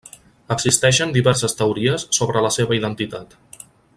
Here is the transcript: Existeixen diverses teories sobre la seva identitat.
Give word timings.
Existeixen 0.53 1.11
diverses 1.17 1.55
teories 1.61 2.07
sobre 2.19 2.45
la 2.47 2.53
seva 2.59 2.79
identitat. 2.79 3.37